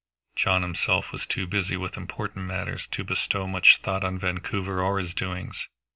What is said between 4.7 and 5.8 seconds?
or his doings.